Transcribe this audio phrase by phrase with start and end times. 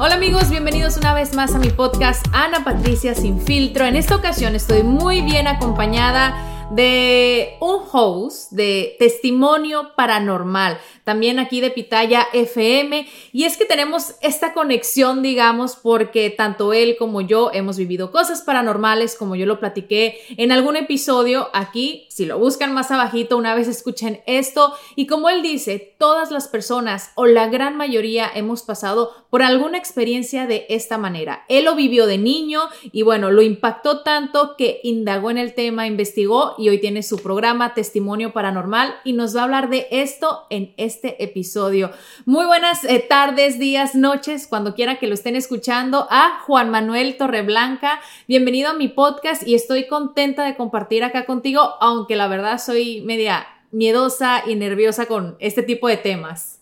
[0.00, 3.84] Hola amigos, bienvenidos una vez más a mi podcast Ana Patricia Sin Filtro.
[3.84, 11.62] En esta ocasión estoy muy bien acompañada de un host de Testimonio Paranormal, también aquí
[11.62, 13.08] de Pitaya FM.
[13.32, 18.42] Y es que tenemos esta conexión, digamos, porque tanto él como yo hemos vivido cosas
[18.42, 22.06] paranormales, como yo lo platiqué en algún episodio aquí.
[22.10, 24.74] Si lo buscan más abajito, una vez escuchen esto.
[24.94, 29.78] Y como él dice, todas las personas o la gran mayoría hemos pasado por alguna
[29.78, 31.44] experiencia de esta manera.
[31.48, 32.60] Él lo vivió de niño
[32.92, 37.18] y bueno, lo impactó tanto que indagó en el tema, investigó y hoy tiene su
[37.18, 41.90] programa Testimonio Paranormal y nos va a hablar de esto en este episodio.
[42.24, 47.16] Muy buenas eh, tardes, días, noches, cuando quiera que lo estén escuchando a Juan Manuel
[47.16, 48.00] Torreblanca.
[48.26, 53.02] Bienvenido a mi podcast y estoy contenta de compartir acá contigo, aunque la verdad soy
[53.02, 56.60] media miedosa y nerviosa con este tipo de temas.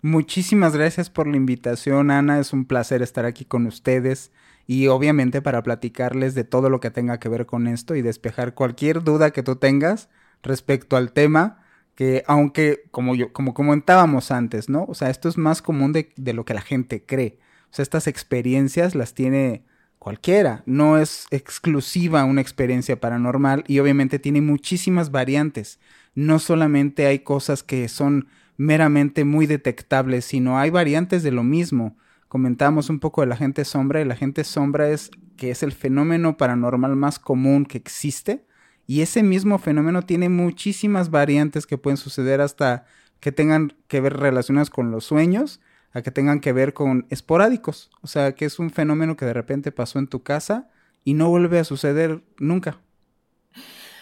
[0.00, 2.38] Muchísimas gracias por la invitación, Ana.
[2.38, 4.30] Es un placer estar aquí con ustedes
[4.68, 8.54] y obviamente para platicarles de todo lo que tenga que ver con esto y despejar
[8.54, 10.10] cualquier duda que tú tengas
[10.42, 11.64] respecto al tema
[11.94, 14.84] que aunque como yo como comentábamos antes, ¿no?
[14.84, 17.38] O sea, esto es más común de, lo que la gente cree.
[17.70, 19.64] O sea, estas experiencias las tiene
[19.98, 25.80] cualquiera, no es exclusiva una experiencia paranormal y obviamente tiene muchísimas variantes.
[26.14, 31.96] No solamente hay cosas que son meramente muy detectables, sino hay variantes de lo mismo
[32.28, 35.72] comentamos un poco de la gente sombra y la gente sombra es que es el
[35.72, 38.44] fenómeno paranormal más común que existe
[38.86, 42.86] y ese mismo fenómeno tiene muchísimas variantes que pueden suceder hasta
[43.20, 45.60] que tengan que ver relacionadas con los sueños,
[45.92, 49.32] a que tengan que ver con esporádicos, o sea, que es un fenómeno que de
[49.32, 50.70] repente pasó en tu casa
[51.04, 52.80] y no vuelve a suceder nunca.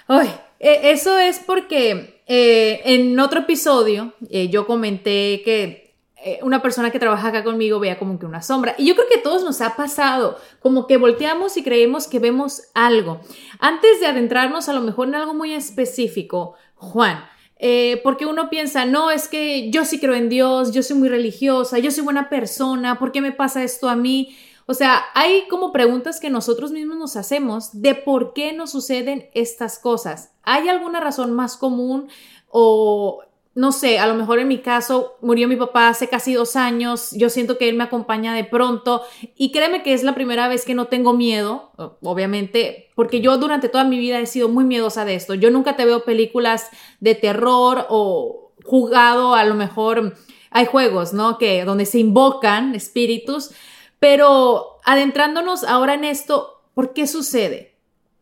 [0.06, 0.28] Ay,
[0.60, 5.85] e, eso es porque eh, en otro episodio eh, yo comenté que
[6.26, 8.74] eh, una persona que trabaja acá conmigo vea como que una sombra.
[8.78, 12.18] Y yo creo que a todos nos ha pasado, como que volteamos y creemos que
[12.18, 13.20] vemos algo.
[13.60, 17.24] Antes de adentrarnos a lo mejor en algo muy específico, Juan,
[17.60, 21.08] eh, porque uno piensa, no, es que yo sí creo en Dios, yo soy muy
[21.08, 24.36] religiosa, yo soy buena persona, ¿por qué me pasa esto a mí?
[24.66, 29.30] O sea, hay como preguntas que nosotros mismos nos hacemos de por qué nos suceden
[29.32, 30.32] estas cosas.
[30.42, 32.08] ¿Hay alguna razón más común
[32.48, 33.22] o
[33.56, 37.12] no sé, a lo mejor en mi caso murió mi papá hace casi dos años,
[37.12, 39.02] yo siento que él me acompaña de pronto
[39.34, 41.72] y créeme que es la primera vez que no tengo miedo,
[42.02, 45.32] obviamente, porque yo durante toda mi vida he sido muy miedosa de esto.
[45.32, 46.68] Yo nunca te veo películas
[47.00, 50.14] de terror o jugado, a lo mejor
[50.50, 51.38] hay juegos, ¿no?
[51.38, 53.52] Que donde se invocan espíritus,
[53.98, 57.74] pero adentrándonos ahora en esto, ¿por qué sucede?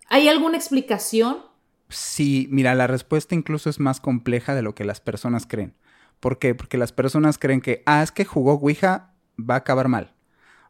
[0.09, 1.39] ¿Hay alguna explicación?
[1.94, 5.75] Sí, mira, la respuesta incluso es más compleja de lo que las personas creen.
[6.19, 6.55] ¿Por qué?
[6.55, 10.15] Porque las personas creen que, ah, es que jugó Ouija, va a acabar mal.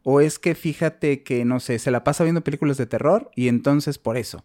[0.03, 3.49] O es que fíjate que, no sé, se la pasa viendo películas de terror y
[3.49, 4.45] entonces por eso.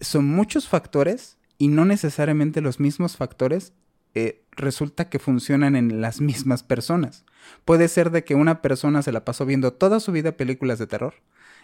[0.00, 3.72] Son muchos factores y no necesariamente los mismos factores
[4.14, 7.24] eh, resulta que funcionan en las mismas personas.
[7.64, 10.86] Puede ser de que una persona se la pasó viendo toda su vida películas de
[10.86, 11.14] terror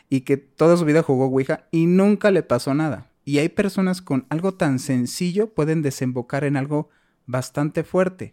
[0.09, 3.11] y que toda su vida jugó Ouija y nunca le pasó nada.
[3.27, 6.91] Y hay personas con algo tan sencillo pueden desembocar en algo
[7.27, 8.33] bastante fuerte.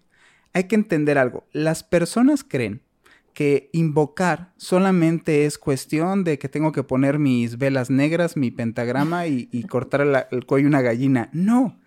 [0.54, 1.48] Hay que entender algo.
[1.52, 2.84] Las personas creen
[3.34, 9.26] que invocar solamente es cuestión de que tengo que poner mis velas negras, mi pentagrama
[9.26, 11.32] y, cortar el cuello una gallina.
[11.34, 11.80] No,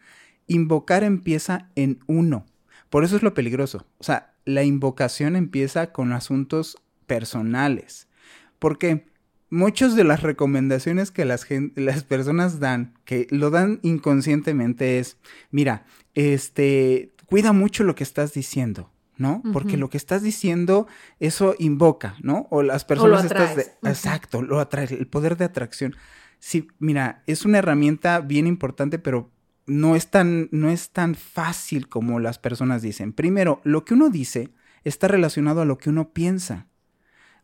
[0.48, 2.44] invocar empieza en uno.
[2.90, 3.86] Por eso es lo peligroso.
[3.98, 6.76] O sea, la invocación empieza con asuntos
[7.06, 8.08] personales.
[8.58, 9.06] ¿Por qué?
[9.50, 15.18] Muchas de las recomendaciones que las, las personas dan, que lo dan inconscientemente, es,
[15.50, 15.84] mira,
[16.14, 18.90] este, cuida mucho lo que estás diciendo.
[19.18, 19.42] ¿no?
[19.52, 20.86] Porque lo que estás diciendo,
[21.20, 22.48] eso invoca, ¿no?
[22.50, 23.62] O las personas estas de...
[23.82, 25.96] Exacto, lo atrae, el poder de atracción.
[26.38, 29.30] Sí, mira, es una herramienta bien importante, pero
[29.66, 33.12] no es tan, no es tan fácil como las personas dicen.
[33.12, 34.50] Primero, lo que uno dice
[34.84, 36.66] está relacionado a lo que uno piensa.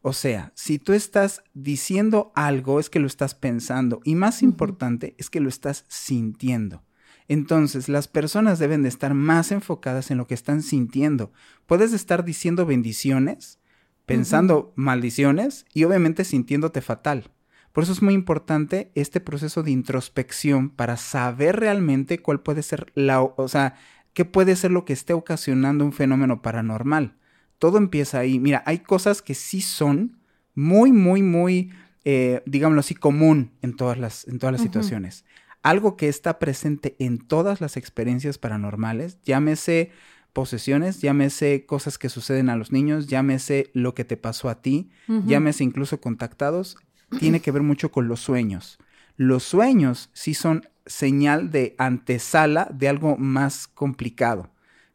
[0.04, 4.00] O sea, si tú estás diciendo algo, es que lo estás pensando.
[4.04, 6.82] Y más importante, es que lo estás sintiendo.
[7.28, 11.32] Entonces, las personas deben de estar más enfocadas en lo que están sintiendo.
[11.66, 13.60] Puedes estar diciendo bendiciones,
[14.04, 17.31] pensando maldiciones y obviamente sintiéndote fatal.
[17.72, 22.90] Por eso es muy importante este proceso de introspección para saber realmente cuál puede ser
[22.96, 23.76] la, o sea,
[24.14, 27.14] qué puede ser lo que esté ocasionando un fenómeno paranormal
[27.62, 28.41] todo empieza ahí.
[28.41, 30.19] Mira, hay cosas que sí son
[30.53, 31.70] muy, muy, muy,
[32.05, 35.25] eh, digámoslo así, común en todas las, en todas las situaciones.
[35.62, 39.93] Algo que está presente en todas las experiencias paranormales, llámese
[40.32, 44.91] posesiones, llámese cosas que suceden a los niños, llámese lo que te pasó a ti,
[45.06, 46.76] llámese incluso contactados,
[47.20, 48.81] tiene que ver mucho con los sueños.
[49.17, 54.50] Los sueños sí son señal de antesala de algo más complicado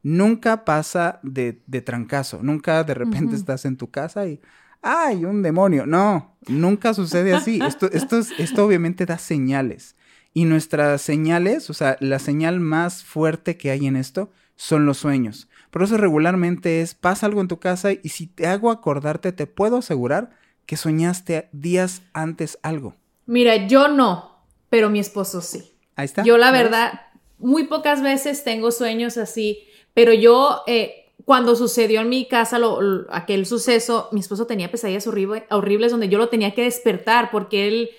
[0.08, 4.40] nunca pasa de, de trancazo, nunca de repente estás en tu casa y,
[4.82, 5.86] ¡ay, un demonio!
[5.86, 7.60] No, nunca sucede así.
[7.68, 9.98] Esto, esto, esto obviamente da señales.
[10.34, 14.98] Y nuestras señales, o sea, la señal más fuerte que hay en esto son los
[14.98, 15.50] sueños.
[15.72, 19.46] Por eso regularmente es, pasa algo en tu casa y si te hago acordarte, te
[19.46, 20.30] puedo asegurar
[20.66, 22.96] que soñaste días antes algo.
[23.26, 25.74] Mira, yo no, pero mi esposo sí.
[25.96, 26.24] Ahí está.
[26.24, 27.02] Yo la verdad,
[27.40, 29.67] muy pocas veces tengo sueños así
[29.98, 32.60] pero yo, eh, cuando sucedió en mi casa
[33.10, 37.90] aquel suceso, mi esposo tenía pesadillas horribles donde yo lo tenía que despertar porque él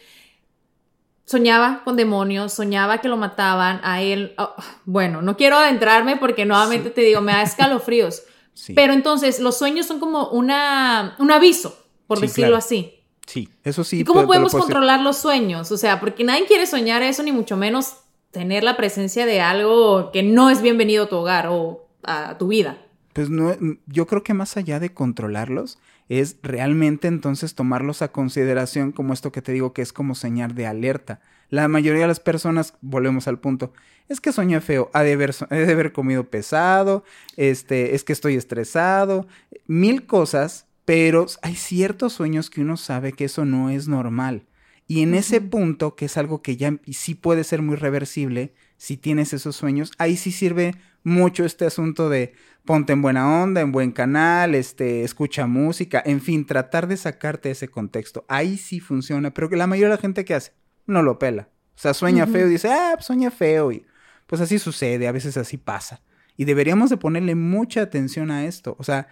[1.25, 4.33] soñaba con demonios, soñaba que lo mataban a él.
[4.39, 4.55] Oh,
[4.85, 8.23] bueno, no quiero adentrarme porque nuevamente te digo, me da escalofríos.
[8.77, 13.03] Pero entonces los sueños son como una, un aviso, por decirlo así.
[13.27, 14.03] Sí, eso sí.
[14.03, 15.73] ¿Y cómo podemos controlar los sueños?
[15.73, 17.95] O sea, porque nadie quiere soñar eso, ni mucho menos
[18.31, 22.49] tener la presencia de algo que no es bienvenido a tu hogar o a tu
[22.49, 22.79] vida.
[23.13, 23.57] Pues no,
[23.87, 25.79] yo creo que más allá de controlarlos,
[26.09, 30.55] es realmente entonces tomarlos a consideración como esto que te digo que es como señal
[30.55, 31.21] de alerta.
[31.51, 33.73] La mayoría de las personas, volvemos al punto,
[34.09, 37.05] es que soñé feo, ha de haber, de haber comido pesado,
[37.37, 39.27] este, es que estoy estresado,
[39.67, 44.47] mil cosas, pero hay ciertos sueños que uno sabe que eso no es normal.
[44.91, 48.97] Y en ese punto, que es algo que ya sí puede ser muy reversible, si
[48.97, 50.75] tienes esos sueños, ahí sí sirve
[51.05, 52.33] mucho este asunto de
[52.65, 57.51] ponte en buena onda, en buen canal, este, escucha música, en fin, tratar de sacarte
[57.51, 58.25] ese contexto.
[58.29, 60.53] Ahí sí funciona, pero que la mayoría de la gente que hace
[60.87, 61.51] no lo pela.
[61.75, 63.87] O sea, sueña feo y dice, ah, pues sueña feo y
[64.27, 66.03] pues así sucede, a veces así pasa.
[66.37, 68.75] Y deberíamos de ponerle mucha atención a esto.
[68.79, 69.09] O sea,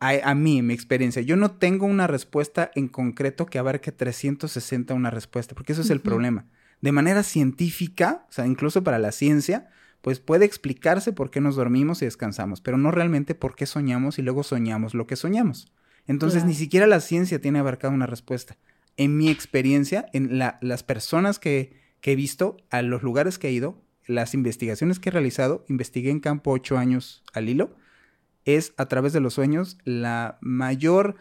[0.00, 4.94] a, a, mí, mi experiencia, yo no tengo una respuesta en concreto que abarque 360
[4.94, 6.46] una respuesta, porque eso es el problema.
[6.80, 9.68] De manera científica, o sea, incluso para la ciencia,
[10.04, 14.18] pues puede explicarse por qué nos dormimos y descansamos, pero no realmente por qué soñamos
[14.18, 15.72] y luego soñamos lo que soñamos.
[16.06, 18.58] Entonces ni siquiera la ciencia tiene abarcado una respuesta.
[18.98, 23.52] En mi experiencia, en las personas que, que he visto, a los lugares que he
[23.52, 27.74] ido, las investigaciones que he realizado, investigué en campo ocho años al hilo,
[28.44, 31.16] es a través de los sueños la mayor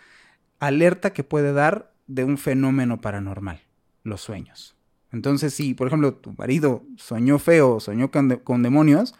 [0.59, 3.61] alerta que puede dar de un fenómeno paranormal,
[4.03, 4.75] los sueños.
[5.11, 9.13] Entonces, si, por ejemplo, tu marido soñó feo, soñó con, demonios,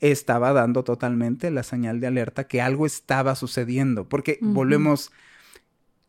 [0.00, 4.08] estaba dando totalmente la señal de alerta que algo estaba sucediendo.
[4.08, 5.12] Porque volvemos,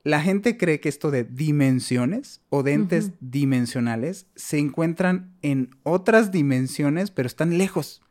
[0.03, 6.31] la gente cree que esto de dimensiones o de entes dimensionales se encuentran en otras
[6.31, 8.01] dimensiones, pero están lejos.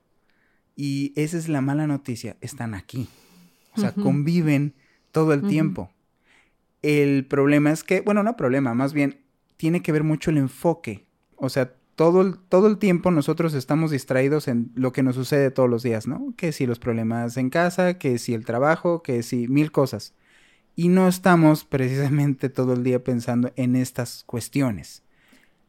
[0.77, 3.09] Y esa es la mala noticia, están aquí.
[3.75, 4.75] O sea, conviven
[5.11, 5.91] todo el tiempo.
[6.83, 9.25] El problema es que, bueno, no problema, más bien
[9.57, 11.07] tiene que ver mucho el enfoque
[11.37, 15.51] o sea, todo el, todo el tiempo nosotros estamos distraídos en lo que nos sucede
[15.51, 16.35] todos los días, ¿no?
[16.37, 20.15] Que si los problemas en casa, que si el trabajo, que si mil cosas.
[20.75, 25.03] Y no estamos precisamente todo el día pensando en estas cuestiones.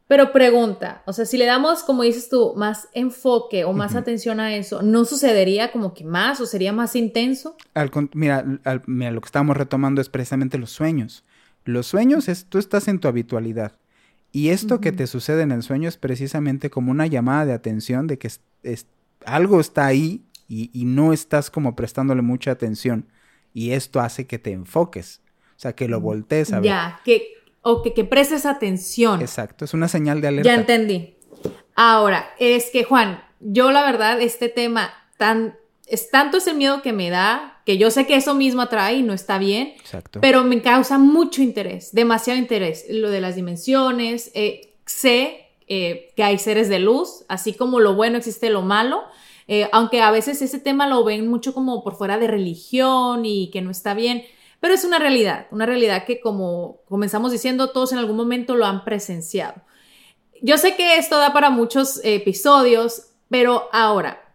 [0.08, 4.40] Pero pregunta, o sea, si le damos, como dices tú, más enfoque o más atención
[4.40, 7.56] a eso, ¿no sucedería como que más o sería más intenso?
[8.14, 8.42] mira,
[8.86, 11.24] mira, lo que estamos retomando es precisamente los sueños.
[11.66, 13.72] Los sueños es, tú estás en tu habitualidad.
[14.32, 18.06] Y esto que te sucede en el sueño es precisamente como una llamada de atención
[18.06, 18.30] de que
[19.26, 23.06] algo está ahí y, no estás como prestándole mucha atención.
[23.52, 25.20] Y esto hace que te enfoques,
[25.56, 26.64] o sea, que lo voltees a ver.
[26.64, 29.20] Ya, que o que, que prestes atención.
[29.20, 30.48] Exacto, es una señal de alerta.
[30.48, 31.16] Ya entendí.
[31.74, 36.82] Ahora, es que Juan, yo la verdad, este tema tan, es tanto es el miedo
[36.82, 40.20] que me da, que yo sé que eso mismo atrae y no está bien, Exacto.
[40.20, 42.86] pero me causa mucho interés, demasiado interés.
[42.88, 47.94] Lo de las dimensiones, eh, sé eh, que hay seres de luz, así como lo
[47.94, 49.02] bueno existe lo malo.
[49.50, 53.50] eh, aunque a veces ese tema lo ven mucho como por fuera de religión y
[53.50, 54.24] que no está bien,
[54.60, 58.66] pero es una realidad, una realidad que como comenzamos diciendo, todos en algún momento lo
[58.66, 59.62] han presenciado.
[60.42, 64.28] Yo sé que esto da para muchos episodios, pero ahora,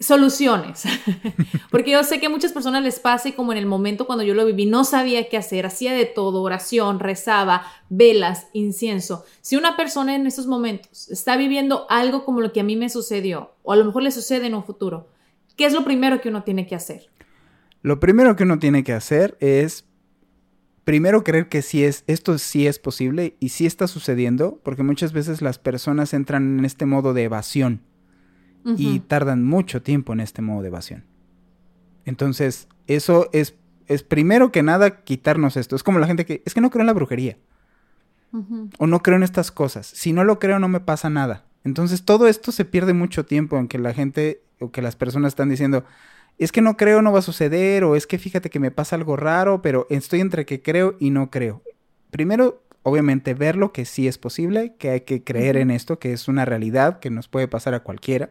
[0.00, 0.84] soluciones.
[1.70, 4.24] Porque yo sé que a muchas personas les pasa y como en el momento cuando
[4.24, 9.24] yo lo viví, no sabía qué hacer, hacía de todo, oración, rezaba, velas, incienso.
[9.42, 12.88] Si una persona en esos momentos está viviendo algo como lo que a mí me
[12.88, 15.08] sucedió, o a lo mejor le sucede en un futuro,
[15.56, 17.10] ¿qué es lo primero que uno tiene que hacer?
[17.82, 19.86] Lo primero que uno tiene que hacer es
[20.84, 25.12] primero creer que sí es, esto sí es posible y sí está sucediendo, porque muchas
[25.12, 27.82] veces las personas entran en este modo de evasión
[28.76, 31.04] y tardan mucho tiempo en este modo de evasión.
[32.04, 33.54] Entonces, eso es,
[33.86, 35.76] es primero que nada quitarnos esto.
[35.76, 37.38] Es como la gente que, es que no creo en la brujería
[38.78, 39.86] o no creo en estas cosas.
[39.86, 41.46] Si no lo creo, no me pasa nada.
[41.64, 45.32] Entonces, todo esto se pierde mucho tiempo en que la gente o que las personas
[45.32, 45.84] están diciendo,
[46.44, 48.96] es que no creo, no va a suceder, o es que fíjate que me pasa
[48.96, 51.62] algo raro, pero estoy entre que creo y no creo.
[52.10, 56.14] Primero, obviamente, ver lo que sí es posible, que hay que creer en esto, que
[56.14, 58.30] es una realidad que nos puede pasar a cualquiera.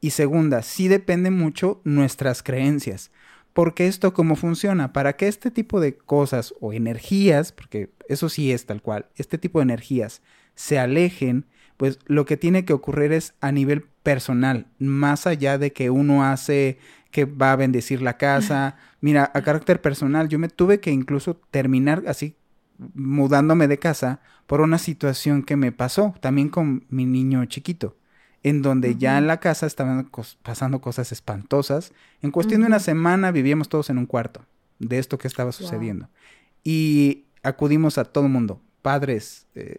[0.00, 3.10] Y segunda, sí depende mucho nuestras creencias.
[3.52, 8.52] Porque esto cómo funciona, para que este tipo de cosas o energías, porque eso sí
[8.52, 10.22] es tal cual, este tipo de energías
[10.54, 11.44] se alejen,
[11.76, 16.24] pues lo que tiene que ocurrir es a nivel personal, más allá de que uno
[16.24, 16.78] hace
[17.10, 18.76] que va a bendecir la casa.
[19.00, 22.36] Mira, a carácter personal, yo me tuve que incluso terminar así
[22.94, 27.96] mudándome de casa por una situación que me pasó, también con mi niño chiquito,
[28.42, 31.92] en donde ya en la casa estaban cos- pasando cosas espantosas.
[32.20, 34.44] En cuestión de una semana vivíamos todos en un cuarto
[34.78, 36.08] de esto que estaba sucediendo.
[36.62, 39.78] Y acudimos a todo el mundo, padres, eh,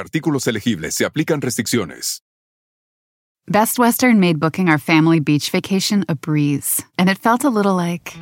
[0.00, 2.22] artículos elegibles se aplican restricciones.
[3.48, 7.74] Best Western made booking our family beach vacation a breeze, and it felt a little
[7.74, 8.14] like.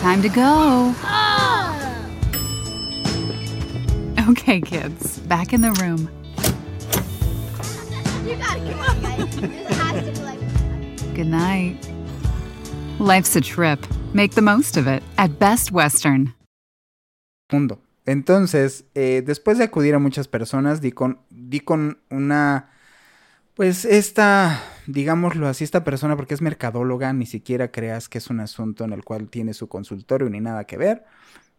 [0.00, 0.94] Time to go.
[4.30, 6.10] Okay, kids, back in the room.
[8.26, 9.36] You gotta come on, guys.
[9.36, 11.14] This has to be like.
[11.14, 11.89] Good night.
[13.00, 13.80] Life's a trip.
[14.12, 16.34] Make the most of it at Best Western.
[17.50, 17.80] mundo.
[18.04, 22.68] Entonces, eh, después de acudir a muchas personas, di con, di con una,
[23.54, 28.40] pues esta, digámoslo así, esta persona, porque es mercadóloga, ni siquiera creas que es un
[28.40, 31.06] asunto en el cual tiene su consultorio ni nada que ver.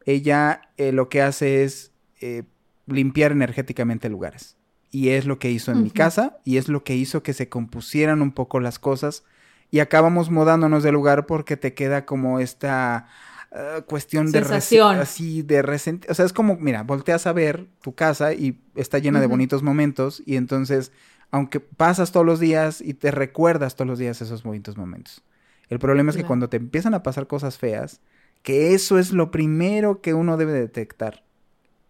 [0.06, 2.44] Ella eh, lo que hace es eh,
[2.86, 4.58] limpiar energéticamente lugares.
[4.92, 7.50] Y es lo que hizo en mi casa y es lo que hizo que se
[7.50, 9.24] compusieran un poco las cosas.
[9.72, 13.08] Y acabamos mudándonos de lugar porque te queda como esta
[13.54, 14.98] eh, cuestión de Sensación.
[15.00, 19.00] así de resent- o sea es como mira volteas a ver tu casa y está
[19.00, 20.92] llena de bonitos momentos y entonces
[21.32, 25.24] aunque pasas todos los días y te recuerdas todos los días esos bonitos momentos
[25.70, 26.28] el problema es que Claro.
[26.28, 28.00] cuando te empiezan a pasar cosas feas
[28.42, 31.24] que eso es lo primero que uno debe detectar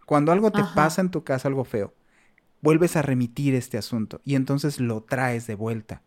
[0.05, 0.73] cuando algo te Ajá.
[0.75, 1.93] pasa en tu casa algo feo
[2.61, 6.01] vuelves a remitir este asunto y entonces lo traes de vuelta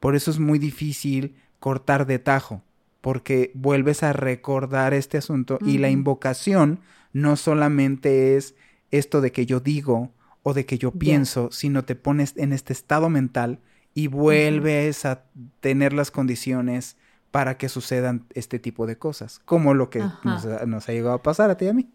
[0.00, 2.62] por eso es muy difícil cortar de tajo,
[3.00, 6.80] porque vuelves a recordar este asunto y la invocación
[7.12, 8.54] no solamente es
[8.90, 10.12] esto de que yo digo
[10.42, 13.60] o de que yo pienso, sino te pones en este estado mental
[13.94, 15.24] y vuelves a
[15.60, 16.96] tener las condiciones
[17.30, 21.14] para que sucedan este tipo de cosas, como lo que nos, ha- nos ha llegado
[21.14, 21.88] a pasar a ti y a mí.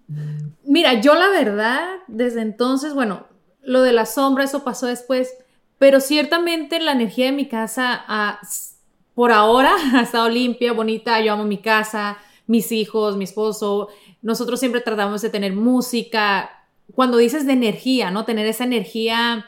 [0.65, 3.27] Mira, yo la verdad, desde entonces, bueno,
[3.61, 5.33] lo de la sombra, eso pasó después,
[5.83, 8.39] pero ciertamente la energía de mi casa, ah,
[9.15, 13.89] por ahora, ha estado limpia, bonita, yo amo mi casa, mis hijos, mi esposo,
[14.21, 16.69] nosotros siempre tratamos de tener música.
[16.95, 18.23] Cuando dices de energía, ¿no?
[18.23, 19.45] Tener esa energía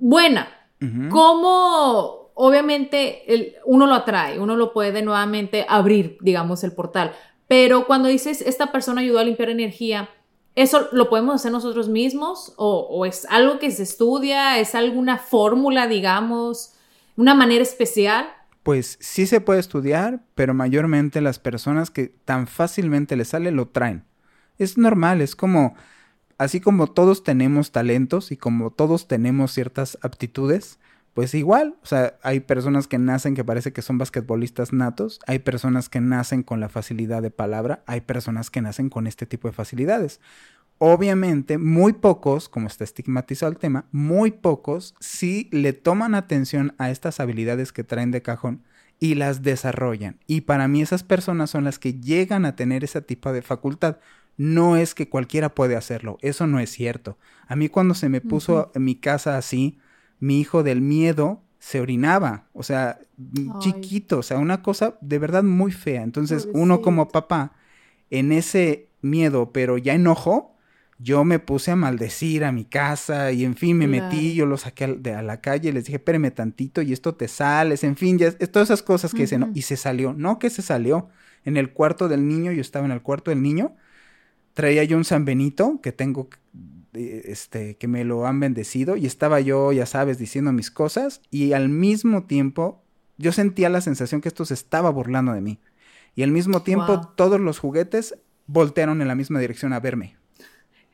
[0.00, 0.48] buena,
[0.82, 1.08] Ujú.
[1.08, 7.12] ¿Cómo, obviamente el, uno lo atrae, uno lo puede nuevamente abrir, digamos, el portal.
[7.46, 10.10] Pero cuando dices, esta persona ayudó a limpiar energía,
[10.54, 12.52] ¿eso lo podemos hacer nosotros mismos?
[12.56, 14.58] ¿O, es algo que se estudia?
[14.58, 16.74] ¿Es alguna fórmula, digamos?
[17.16, 18.26] ¿Una manera especial?
[18.62, 23.68] Pues sí se puede estudiar, pero mayormente las personas que tan fácilmente les sale lo
[23.68, 24.04] traen.
[24.58, 25.74] Es normal, es como,
[26.38, 30.78] así como todos tenemos talentos y como todos tenemos ciertas aptitudes,
[31.14, 35.38] pues igual, o sea, hay personas que nacen que parece que son basquetbolistas natos, hay
[35.38, 39.46] personas que nacen con la facilidad de palabra, hay personas que nacen con este tipo
[39.46, 40.20] de facilidades.
[40.78, 46.90] Obviamente, muy pocos, como está estigmatizado el tema, muy pocos sí le toman atención a
[46.90, 48.64] estas habilidades que traen de cajón
[48.98, 50.18] y las desarrollan.
[50.26, 53.98] Y para mí esas personas son las que llegan a tener ese tipo de facultad.
[54.36, 57.18] No es que cualquiera puede hacerlo, eso no es cierto.
[57.46, 59.78] A mí cuando se me puso en mi casa así,
[60.20, 62.98] mi hijo del miedo se orinaba, o sea,
[63.58, 66.02] chiquito, o sea, una cosa de verdad muy fea.
[66.02, 67.52] Entonces, uno como papá,
[68.10, 70.54] en ese miedo, pero ya enojo,
[70.98, 74.56] yo me puse a maldecir a mi casa y en fin me metí, yo lo
[74.56, 77.82] saqué a, de, a la calle y les dije, espérame tantito y esto te sales,
[77.82, 79.50] en fin, ya, todas esas cosas que dicen, ¿no?
[79.54, 81.08] Y se salió, no que se salió,
[81.44, 83.74] en el cuarto del niño, yo estaba en el cuarto del niño,
[84.54, 86.28] traía yo un San Benito que tengo,
[86.94, 91.52] este, que me lo han bendecido y estaba yo, ya sabes, diciendo mis cosas y
[91.52, 92.82] al mismo tiempo
[93.16, 95.60] yo sentía la sensación que esto se estaba burlando de mí.
[96.14, 100.16] Y al mismo tiempo todos los juguetes voltearon en la misma dirección a verme.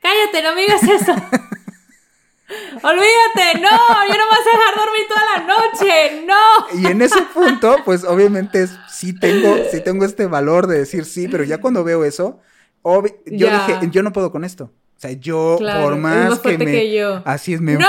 [0.01, 1.13] Cállate, no me digas eso.
[2.83, 6.79] Olvídate, no, yo no me vas a dejar dormir toda la noche, no.
[6.81, 11.27] Y en ese punto, pues obviamente sí tengo, sí tengo este valor de decir sí,
[11.29, 12.41] pero ya cuando veo eso,
[12.83, 14.71] yo dije, yo no puedo con esto.
[15.01, 16.91] O sea, yo, por más, que me...
[16.91, 17.23] yo.
[17.25, 17.79] Así es, me No,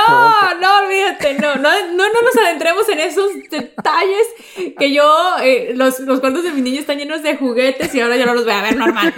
[0.59, 4.27] no, olvídate, no, no, no, no nos adentremos en esos detalles
[4.79, 5.05] que yo,
[5.43, 8.33] eh, los, los cuartos de mi niño están llenos de juguetes y ahora yo no
[8.33, 9.13] los voy a ver normal.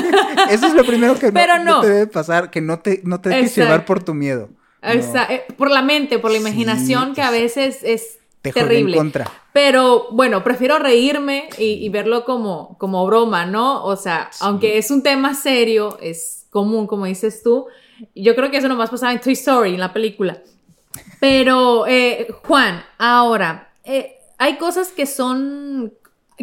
[0.48, 1.32] Eso es lo primero que
[1.64, 4.50] no, te debe pasar, que no te, no te dejes llevar por tu miedo.
[4.82, 8.96] Eh, por la mente, por la imaginación, que a veces es terrible.
[8.96, 9.28] contra.
[9.52, 13.82] Pero bueno, prefiero reírme y, verlo como, como broma, ¿no?
[13.82, 17.66] O sea, aunque es un tema serio, es común, como dices tú.
[18.14, 20.42] Yo creo que eso nomás pasaba en Toy Story, en la película.
[21.20, 25.94] Pero, eh, Juan, ahora, eh, hay cosas que son...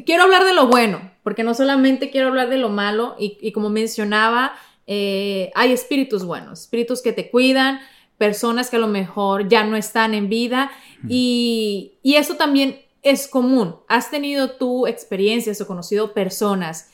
[0.06, 3.70] Quiero hablar de lo bueno, porque no solamente quiero hablar de lo malo, y, como
[3.70, 4.54] mencionaba,
[4.86, 7.80] eh, hay espíritus buenos, espíritus que te cuidan,
[8.20, 10.72] personas que a lo mejor ya no están en vida,
[11.10, 13.78] y, y eso también es común.
[13.88, 16.91] ¿Has tenido tú experiencias o conocido personas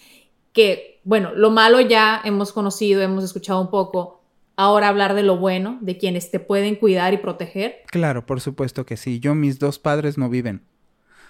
[0.54, 4.24] que, bueno, lo malo ya hemos conocido, hemos escuchado un poco,
[4.56, 7.78] ahora hablar de lo bueno, de quienes te pueden cuidar y proteger?
[7.88, 9.20] Claro, por supuesto que sí.
[9.20, 10.64] Yo, mis dos padres no viven.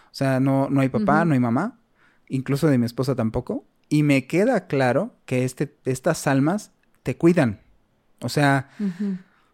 [0.05, 1.79] O sea, no, no hay papá, no hay mamá,
[2.27, 3.65] incluso de mi esposa tampoco.
[3.89, 7.61] Y me queda claro que este, estas almas te cuidan.
[8.21, 8.69] O sea,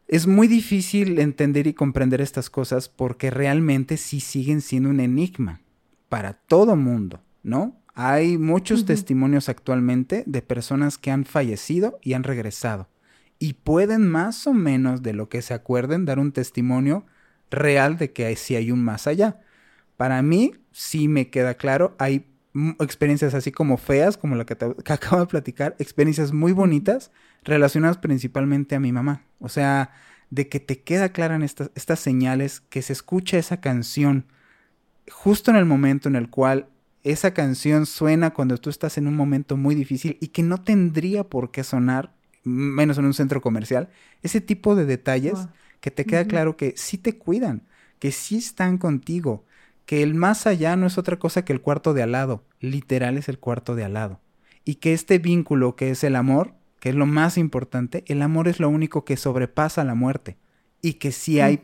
[0.08, 5.62] es muy difícil entender y comprender estas cosas porque realmente sí siguen siendo un enigma
[6.10, 7.79] para todo mundo, ¿no?
[8.01, 12.88] Hay muchos testimonios actualmente de personas que han fallecido y han regresado
[13.39, 17.05] y pueden más o menos de lo que se acuerden dar un testimonio
[17.51, 19.41] real de que sí hay un más allá.
[19.97, 22.25] Para mí sí me queda claro, hay
[22.79, 27.12] experiencias así como feas, como la que, que acabo de platicar, experiencias muy bonitas
[27.43, 29.25] relacionadas principalmente a mi mamá.
[29.39, 29.91] O sea,
[30.29, 34.25] de que te queda clara en estas, estas señales, que se escucha esa canción
[35.12, 36.69] justo en el momento en el cual
[37.12, 41.24] esa canción suena cuando tú estás en un momento muy difícil y que no tendría
[41.24, 43.89] por qué sonar, menos en un centro comercial.
[44.24, 45.48] Ese tipo de detalles
[45.82, 47.63] que te queda claro que sí te cuidan,
[48.00, 49.45] que sí están contigo,
[49.86, 53.17] que el más allá no es otra cosa que el cuarto de al lado, literal
[53.17, 54.19] es el cuarto de al lado.
[54.65, 58.48] Y que este vínculo que es el amor, que es lo más importante, el amor
[58.48, 60.38] es lo único que sobrepasa la muerte.
[60.82, 61.62] Y que si hay,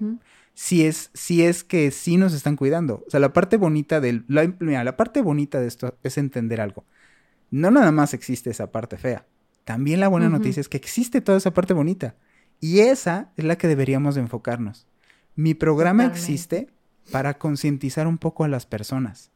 [0.55, 3.03] si es, si es que sí nos están cuidando.
[3.05, 4.43] O sea, la parte bonita del, la,
[4.83, 6.83] la parte bonita de esto es entender algo.
[7.51, 9.27] No nada más existe esa parte fea.
[9.63, 12.15] También la buena noticia es que existe toda esa parte bonita.
[12.59, 14.87] Y esa es la que deberíamos de enfocarnos.
[15.35, 16.69] Mi programa existe
[17.11, 19.31] para concientizar un poco a las personas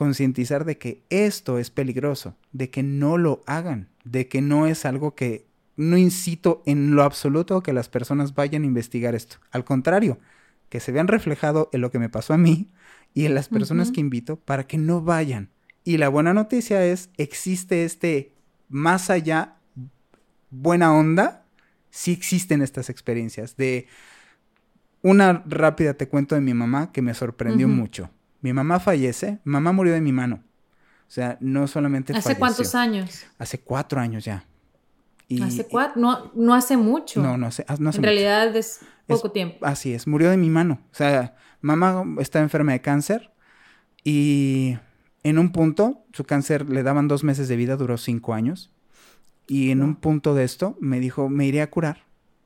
[0.00, 4.86] concientizar de que esto es peligroso, de que no lo hagan, de que no es
[4.86, 5.44] algo que
[5.76, 9.36] no incito en lo absoluto que las personas vayan a investigar esto.
[9.50, 10.18] Al contrario,
[10.70, 12.70] que se vean reflejado en lo que me pasó a mí
[13.12, 15.50] y en las personas que invito para que no vayan.
[15.84, 18.32] Y la buena noticia es, existe este
[18.68, 19.56] más allá
[20.50, 21.44] buena onda,
[21.90, 23.88] sí existen estas experiencias de
[25.02, 28.10] Una rápida te cuento de mi mamá que me sorprendió mucho.
[28.42, 30.42] Mi mamá fallece, mamá murió de mi mano.
[31.08, 32.38] O sea, no solamente ¿Hace falleció.
[32.38, 33.26] cuántos años?
[33.38, 34.44] Hace cuatro años ya.
[35.30, 36.00] Y- ¿Hace cuatro?
[36.00, 37.22] No, no hace mucho.
[37.22, 38.10] No, no hace, ah, no hace en mucho.
[38.10, 39.64] realidad es poco Es- tiempo.
[39.64, 40.80] Así es, murió de mi mano.
[40.90, 43.30] O sea, mamá está enferma de cáncer
[44.04, 44.76] y
[45.22, 48.70] en un punto, su cáncer le daban dos meses de vida, duró cinco años.
[49.46, 52.04] Y en un punto de esto me dijo, me iré a curar.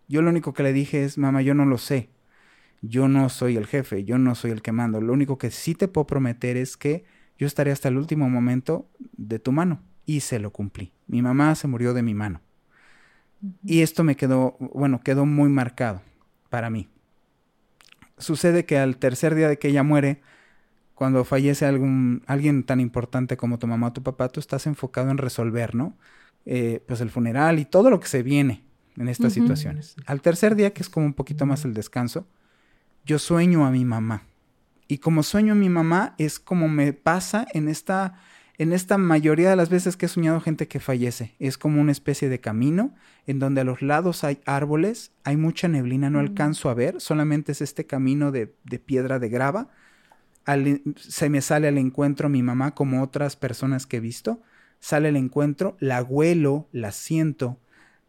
[0.09, 2.11] Yo lo único que le dije es, mamá, yo no lo sé.
[2.83, 5.01] Yo no soy el jefe, yo no soy el que mando.
[5.01, 7.05] Lo único que sí te puedo prometer es que
[7.39, 9.81] yo estaré hasta el último momento de tu mano.
[10.07, 10.93] Y se lo cumplí.
[11.07, 12.41] Mi mamá se murió de mi mano.
[13.65, 16.03] Y esto me quedó, bueno, quedó muy marcado
[16.51, 16.89] para mí.
[18.19, 20.23] Sucede que al tercer día de que ella muere,
[20.95, 25.11] cuando fallece algún, alguien tan importante como tu mamá o tu papá, tú estás enfocado
[25.11, 25.97] en resolver, ¿no?
[26.47, 28.65] Eh, pues el funeral y todo lo que se viene
[28.97, 29.97] en estas situaciones.
[30.07, 32.27] Al tercer día, que es como un poquito más el descanso,
[33.05, 34.23] yo sueño a mi mamá.
[34.87, 38.21] Y como sueño a mi mamá, es como me pasa en esta,
[38.57, 41.35] en esta mayoría de las veces que he soñado gente que fallece.
[41.39, 42.95] Es como una especie de camino
[43.27, 47.53] en donde a los lados hay árboles, hay mucha neblina, no alcanzo a ver, solamente
[47.53, 49.71] es este camino de, de piedra de grava.
[50.45, 54.41] Al- se me sale al encuentro mi mamá como otras personas que he visto.
[54.81, 57.59] Sale al encuentro, la huelo, la siento.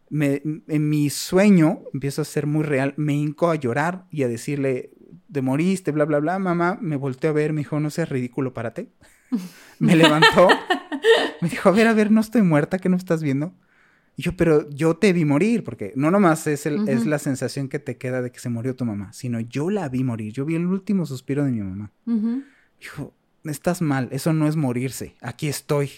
[0.10, 2.94] Me- en mi sueño empiezo a ser muy real.
[2.98, 4.92] Me hinco a llorar y a decirle,
[5.28, 6.38] de moriste, bla, bla, bla.
[6.40, 8.90] Mamá me volteó a ver, me dijo, no seas ridículo, párate.
[9.80, 10.48] Me levantó,
[11.42, 13.54] me dijo, a ver, a ver, no estoy muerta, ¿qué no estás viendo?
[14.18, 17.68] Y yo, pero yo te vi morir, porque no nomás es, el, es la sensación
[17.68, 20.46] que te queda de que se murió tu mamá, sino yo la vi morir, yo
[20.46, 21.92] vi el último suspiro de mi mamá.
[22.80, 25.90] Dijo, estás mal, eso no es morirse, aquí estoy.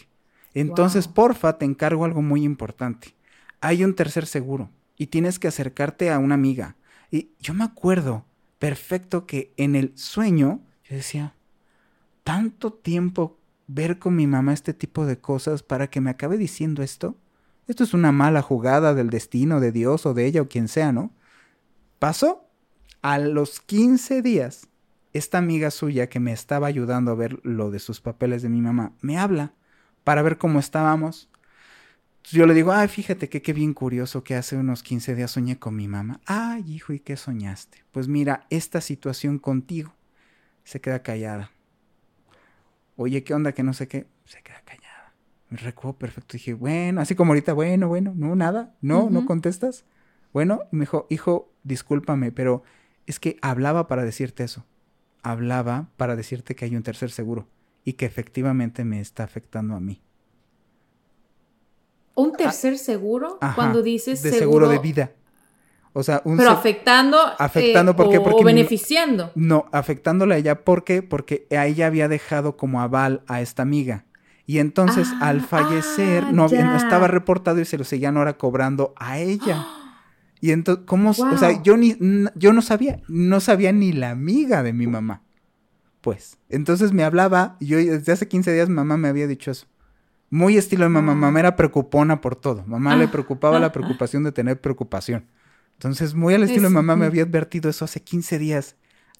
[0.55, 1.13] Entonces, Wow.
[1.13, 3.13] porfa, te encargo algo muy importante.
[3.61, 6.75] Hay un tercer seguro y tienes que acercarte a una amiga.
[7.11, 8.25] Y yo me acuerdo
[8.57, 11.35] perfecto que en el sueño yo decía,
[12.27, 13.37] tanto tiempo
[13.67, 17.15] ver con mi mamá este tipo de cosas para que me acabe diciendo esto.
[17.69, 20.91] Esto es una mala jugada del destino, de Dios o de ella o quien sea,
[20.91, 21.13] ¿no?
[21.99, 22.43] Pasó.
[23.01, 24.67] A los 15 días,
[25.13, 28.59] esta amiga suya que me estaba ayudando a ver lo de sus papeles de mi
[28.59, 29.53] mamá, me habla
[30.03, 31.29] para ver cómo estábamos.
[32.25, 35.59] Yo le digo, ay, fíjate que qué bien curioso que hace unos 15 días soñé
[35.59, 36.19] con mi mamá.
[36.25, 37.85] Ay, hijo, ¿y qué soñaste?
[37.93, 39.93] Pues mira, esta situación contigo.
[40.65, 41.51] Se queda callada.
[42.97, 43.53] Oye, ¿qué onda?
[43.53, 44.07] Que no sé qué.
[44.25, 45.13] Se queda callada.
[45.49, 46.33] Me recuerdo perfecto.
[46.33, 48.75] Dije, bueno, así como ahorita, bueno, bueno, no, nada.
[48.81, 49.85] No, no contestas.
[50.33, 52.63] Bueno, y me dijo, hijo, discúlpame, pero
[53.05, 54.65] es que hablaba para decirte eso.
[55.21, 57.47] Hablaba para decirte que hay un tercer seguro
[57.85, 60.01] y que efectivamente me está afectando a mí.
[62.15, 65.11] Un tercer seguro Ajá, cuando dices de seguro, seguro de vida.
[65.97, 68.17] O sea, un Pero se- afectando, Afectando, eh, ¿por qué?
[68.19, 69.31] o, Porque o beneficiando.
[69.35, 70.63] No, afectándole a ella.
[70.63, 71.01] ¿Por qué?
[71.01, 74.05] Porque a ella había dejado como aval a esta amiga.
[74.45, 76.77] Y entonces Ah, al fallecer ah, no, había- no ya.
[76.77, 79.65] estaba reportado y se lo seguían ahora cobrando a ella.
[80.39, 81.09] Y entonces, ¿cómo?
[81.09, 81.95] O sea, yo, ni,
[82.35, 85.23] yo no sabía, no sabía ni la amiga de mi mamá.
[86.01, 89.65] Pues, entonces me hablaba, y yo desde hace 15 días mamá me había dicho eso.
[90.29, 91.15] Muy estilo de mamá, Ah.
[91.15, 92.63] mamá era preocupona por todo.
[92.67, 95.25] Mamá le Ah, preocupaba ah, la preocupación de tener preocupación.
[95.77, 98.75] Entonces, muy al estilo de mamá me había advertido eso hace 15 días.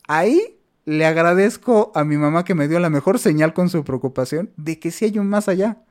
[0.07, 4.51] Ahí le agradezco a mi mamá que me dio la mejor señal con su preocupación
[4.57, 5.83] de que sí hay un más allá.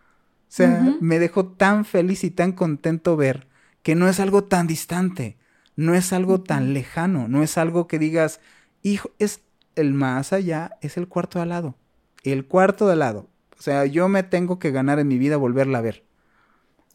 [0.48, 3.46] O sea, me dejó tan feliz y tan contento ver
[3.82, 5.36] que no es algo tan distante,
[5.76, 8.40] no es algo tan lejano, no es algo que digas,
[8.82, 9.42] hijo, es
[9.76, 11.76] el más allá, es el cuarto de al lado.
[12.24, 13.28] El cuarto de al lado.
[13.56, 16.04] O sea, yo me tengo que ganar en mi vida volverla a ver.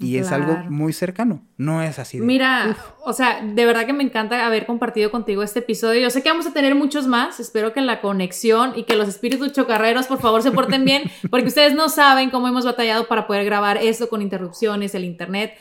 [0.01, 2.25] Y es algo muy cercano, no es así de...
[2.25, 6.01] Mira, o sea, de verdad que me encanta haber compartido contigo este episodio.
[6.01, 7.39] Yo sé que vamos a tener muchos más.
[7.39, 11.47] Espero que la conexión y que los espíritus chocarreros, por favor, se porten bien, porque
[11.47, 15.53] ustedes no saben cómo hemos batallado para poder grabar esto con interrupciones, el internet.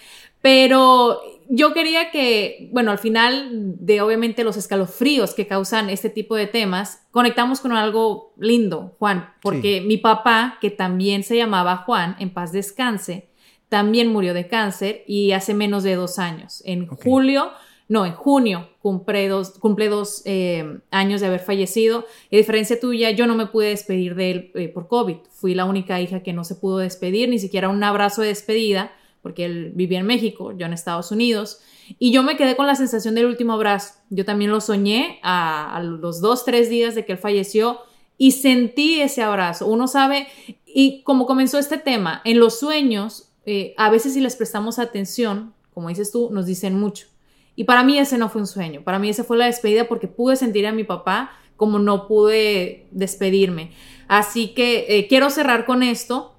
[0.42, 6.35] Pero yo quería que, bueno, al final de obviamente los escalofríos que causan este tipo
[6.35, 12.16] de temas, conectamos con algo lindo, Juan, porque mi papá, que también se llamaba Juan,
[12.20, 13.30] en paz descanse,
[13.70, 16.62] también murió de cáncer y hace menos de dos años.
[16.66, 17.52] En julio,
[17.88, 22.04] no, en junio cumple dos, cumple dos eh, años de haber fallecido.
[22.30, 25.16] Y a diferencia tuya, yo no me pude despedir de él eh, por COVID.
[25.30, 28.90] Fui la única hija que no se pudo despedir, ni siquiera un abrazo de despedida,
[29.22, 31.61] porque él vivía en México, yo en Estados Unidos.
[32.00, 33.94] Y yo me quedé con la sensación del último abrazo.
[34.11, 37.78] Yo también lo soñé a, a los dos, tres días de que él falleció
[38.18, 39.66] y sentí ese abrazo.
[39.66, 40.26] Uno sabe,
[40.66, 45.53] y como comenzó este tema, en los sueños, eh, a veces si les prestamos atención,
[45.75, 47.09] como dices tú, nos dicen mucho.
[47.57, 50.07] Y para mí ese no fue un sueño, para mí ese fue la despedida porque
[50.07, 53.73] pude sentir a mi papá como no pude despedirme.
[54.07, 56.33] Así que eh, quiero cerrar con esto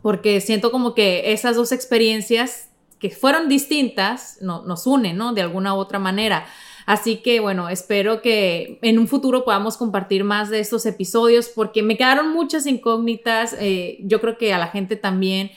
[0.00, 5.34] porque siento como que esas dos experiencias que fueron distintas no, nos unen, ¿no?
[5.34, 6.46] De alguna u otra manera.
[6.86, 11.82] Así que bueno, espero que en un futuro podamos compartir más de estos episodios porque
[11.82, 15.50] me quedaron muchas incógnitas, eh, yo creo que a la gente también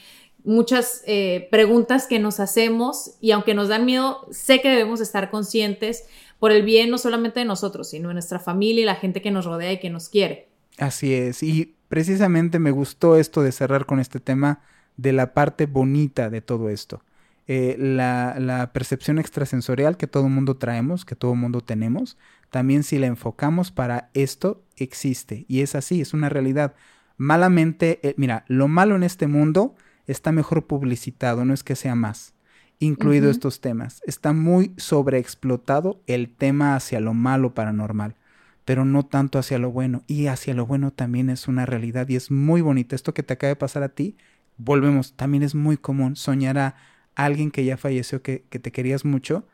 [0.48, 5.30] muchas eh, preguntas que nos hacemos y aunque nos dan miedo, sé que debemos estar
[5.30, 6.04] conscientes
[6.38, 9.30] por el bien no solamente de nosotros, sino de nuestra familia y la gente que
[9.30, 10.48] nos rodea y que nos quiere.
[10.78, 14.60] Así es, y precisamente me gustó esto de cerrar con este tema
[14.96, 17.02] de la parte bonita de todo esto.
[17.46, 22.16] Eh, la, percepción extrasensorial que todo mundo traemos, que todo mundo tenemos,
[22.50, 25.44] también si la enfocamos para esto, existe.
[25.46, 26.74] Y es así, es una realidad.
[27.18, 29.74] Malamente, eh, mira, lo malo en este mundo
[30.08, 32.34] está mejor publicitado, no es que sea más,
[32.80, 34.02] incluido estos temas.
[34.06, 38.16] Está muy sobreexplotado el tema hacia lo malo paranormal,
[38.64, 40.02] pero no tanto hacia lo bueno.
[40.06, 42.96] Y hacia lo bueno también es una realidad y es muy bonito.
[42.96, 44.16] Esto que te acaba de pasar a ti,
[44.56, 46.74] volvemos, también es muy común soñar a
[47.14, 49.46] alguien que ya falleció, que, que te querías mucho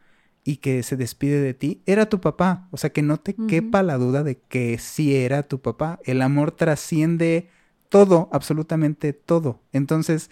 [0.44, 2.68] y que se despide de ti, era tu papá.
[2.70, 5.98] O sea, que no te quepa la duda de que sí era tu papá.
[6.04, 7.48] El amor trasciende
[7.94, 9.60] todo, absolutamente todo.
[9.72, 10.28] Entonces,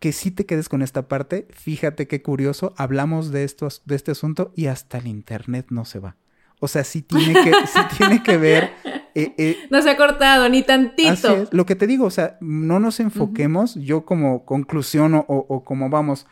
[0.00, 4.10] que sí te quedes con esta parte, fíjate qué curioso, hablamos de, estos, de este
[4.10, 6.16] asunto y hasta el internet no se va.
[6.60, 8.70] O sea, sí tiene que, sí tiene que ver
[9.16, 11.46] eh, eh, no se ha cortado ni tantito.
[11.52, 16.26] Lo que te digo, o sea, no nos enfoquemos, yo como conclusión o, como vamos,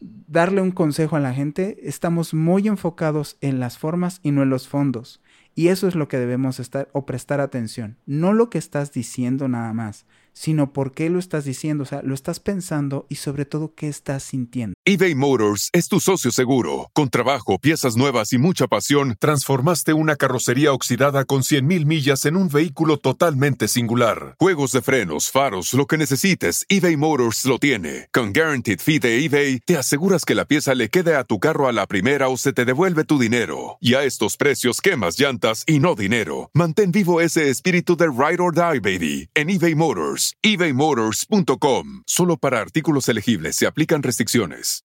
[0.00, 4.50] darle un consejo a la gente, estamos muy enfocados en las formas y no en
[4.50, 5.20] los fondos.
[5.58, 7.96] Y eso es lo que debemos estar o prestar atención.
[8.06, 10.06] No lo que estás diciendo nada más,
[10.38, 13.88] sino por qué lo estás diciendo, o sea, lo estás pensando y sobre todo qué
[13.88, 14.74] estás sintiendo.
[14.84, 16.90] eBay Motors es tu socio seguro.
[16.94, 22.36] Con trabajo, piezas nuevas y mucha pasión, transformaste una carrocería oxidada con 100.000 millas en
[22.36, 24.36] un vehículo totalmente singular.
[24.38, 28.06] Juegos de frenos, faros, lo que necesites, eBay Motors lo tiene.
[28.12, 31.66] Con Guaranteed Fee de eBay, te aseguras que la pieza le quede a tu carro
[31.66, 33.76] a la primera o se te devuelve tu dinero.
[33.80, 36.50] Y a estos precios, quemas llantas y no dinero.
[36.54, 42.02] Mantén vivo ese espíritu de Ride or Die, baby, en eBay Motors ebaymotors.com.
[42.06, 44.82] Solo para artículos elegibles se aplican restricciones.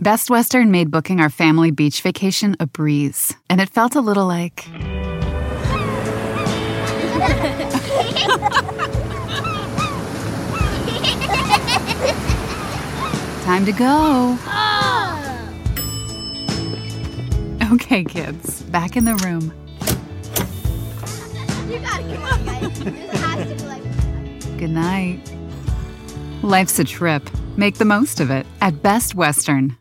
[0.00, 4.26] Best Western made booking our family beach vacation a breeze, and it felt a little
[4.26, 4.62] like.
[13.42, 14.38] Time to go.
[17.72, 19.52] Okay, kids, back in the room.
[24.58, 25.20] Good night.
[26.42, 27.22] Life's a trip.
[27.56, 29.78] Make the most of it at Best Western.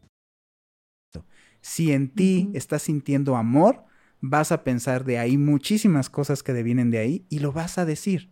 [1.61, 3.85] Si en ti estás sintiendo amor,
[4.21, 7.85] vas a pensar de ahí muchísimas cosas que devienen de ahí y lo vas a
[7.85, 8.29] decir.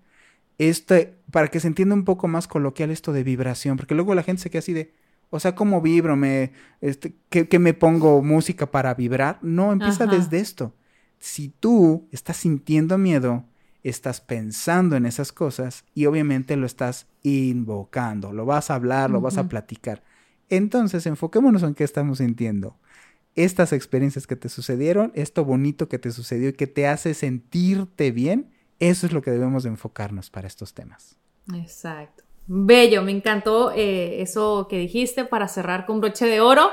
[0.60, 4.22] Este, para que se entienda un poco más coloquial esto de vibración, porque luego la
[4.22, 4.94] gente se queda así de,
[5.32, 6.16] o sea, ¿cómo vibro?
[6.16, 9.40] Me, este, ¿qué, me pongo música para vibrar?
[9.42, 10.76] No, empieza desde esto.
[11.18, 13.46] Si tú estás sintiendo miedo,
[13.89, 19.21] estás pensando en esas cosas y obviamente lo estás invocando, lo vas a hablar, lo
[19.21, 20.04] vas a platicar.
[20.50, 22.78] Entonces, enfoquémonos en qué estamos sintiendo.
[23.36, 28.12] Estas experiencias que te sucedieron, esto bonito que te sucedió y que te hace sentirte
[28.12, 31.17] bien, eso es lo que debemos de enfocarnos para estos temas.
[31.54, 32.24] Exacto.
[32.48, 36.69] Bello, me encantó eh, eso que dijiste para cerrar con broche de oro.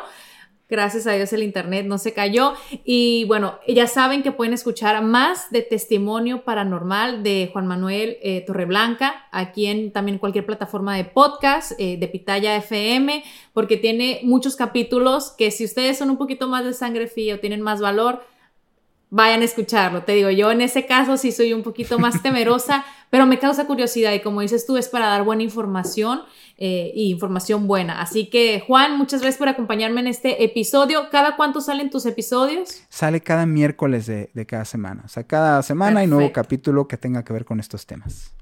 [0.72, 2.54] Gracias a Dios el internet no se cayó.
[2.82, 8.42] Y bueno, ya saben que pueden escuchar más de testimonio paranormal de Juan Manuel eh,
[8.46, 14.56] Torreblanca, aquí en también cualquier plataforma de podcast, eh, de Pitaya FM, porque tiene muchos
[14.56, 18.22] capítulos que si ustedes son un poquito más de sangre fría o tienen más valor,
[19.12, 20.04] vayan a escucharlo.
[20.04, 23.66] Te digo, yo en ese caso sí soy un poquito más temerosa, pero me causa
[23.66, 26.22] curiosidad y como dices tú, es para dar buena información
[26.56, 28.00] eh, y información buena.
[28.00, 31.10] Así que, Juan, muchas gracias por acompañarme en este episodio.
[31.10, 32.84] ¿Cada cuánto salen tus episodios?
[32.88, 35.02] Sale cada miércoles de, cada semana.
[35.04, 38.32] O sea, cada semana hay nuevo capítulo que tenga que ver con estos temas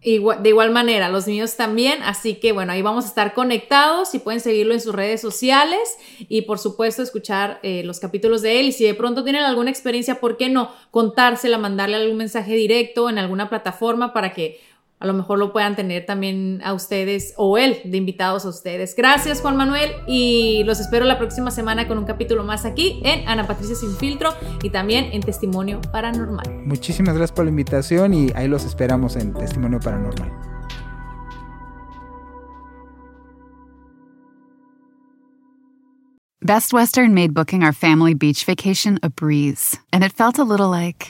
[0.00, 4.20] de igual manera, los míos también, así que bueno, ahí vamos a estar conectados y
[4.20, 5.80] pueden seguirlo en sus redes sociales
[6.28, 8.68] y por supuesto escuchar eh, los capítulos de él.
[8.68, 13.10] Y si de pronto tienen alguna experiencia, ¿por qué no contársela, mandarle algún mensaje directo
[13.10, 14.60] en alguna plataforma para que
[15.00, 18.94] a lo mejor lo puedan tener también a ustedes o él de invitados a ustedes.
[18.96, 23.28] Gracias Juan Manuel y los espero la próxima semana con un capítulo más aquí en
[23.28, 24.30] Ana Patricia Sin Filtro
[24.62, 26.48] y también en Testimonio Paranormal.
[26.64, 30.30] Muchísimas gracias por la invitación y ahí los esperamos en Testimonio Paranormal.
[36.40, 40.70] Best Western made booking our family beach vacation a breeze, and it felt a little
[40.70, 41.06] like.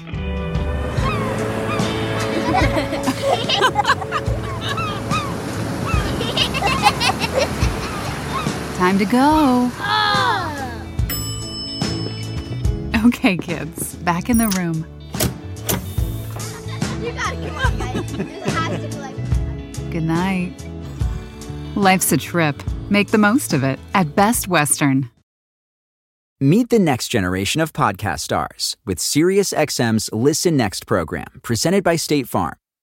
[8.79, 9.71] Time to go.
[9.81, 10.85] Oh.
[13.07, 14.87] Okay, kids, back in the room.
[17.03, 18.13] You gotta come on, guys.
[18.13, 19.17] This has to be like.
[19.91, 20.53] Good night.
[21.75, 22.63] Life's a trip.
[22.91, 25.11] Make the most of it at Best Western.
[26.41, 32.29] Meet the next generation of podcast stars with SiriusXM's Listen Next program, presented by State
[32.29, 32.55] Farm.